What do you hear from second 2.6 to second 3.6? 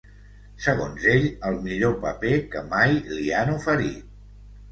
mai li han